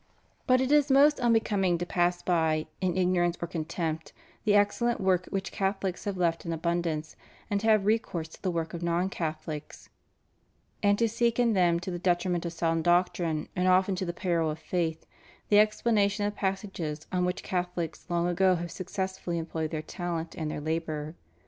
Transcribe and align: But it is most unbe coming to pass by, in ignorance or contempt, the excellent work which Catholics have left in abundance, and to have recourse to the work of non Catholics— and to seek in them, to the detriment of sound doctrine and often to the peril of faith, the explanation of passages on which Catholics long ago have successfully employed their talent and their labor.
But 0.47 0.61
it 0.61 0.71
is 0.71 0.89
most 0.89 1.17
unbe 1.19 1.45
coming 1.45 1.77
to 1.77 1.85
pass 1.85 2.23
by, 2.23 2.65
in 2.81 2.97
ignorance 2.97 3.37
or 3.39 3.45
contempt, 3.47 4.13
the 4.45 4.55
excellent 4.55 4.99
work 4.99 5.27
which 5.27 5.51
Catholics 5.51 6.05
have 6.05 6.17
left 6.17 6.43
in 6.43 6.51
abundance, 6.51 7.15
and 7.51 7.59
to 7.61 7.67
have 7.67 7.85
recourse 7.85 8.27
to 8.29 8.41
the 8.41 8.49
work 8.49 8.73
of 8.73 8.81
non 8.81 9.09
Catholics— 9.11 9.89
and 10.81 10.97
to 10.97 11.07
seek 11.07 11.37
in 11.39 11.53
them, 11.53 11.79
to 11.81 11.91
the 11.91 11.99
detriment 11.99 12.47
of 12.47 12.53
sound 12.53 12.83
doctrine 12.83 13.47
and 13.55 13.67
often 13.67 13.93
to 13.95 14.05
the 14.07 14.11
peril 14.11 14.49
of 14.49 14.57
faith, 14.57 15.05
the 15.49 15.59
explanation 15.59 16.25
of 16.25 16.35
passages 16.35 17.05
on 17.11 17.23
which 17.23 17.43
Catholics 17.43 18.07
long 18.09 18.27
ago 18.27 18.55
have 18.55 18.71
successfully 18.71 19.37
employed 19.37 19.69
their 19.69 19.83
talent 19.83 20.33
and 20.35 20.49
their 20.49 20.61
labor. 20.61 21.13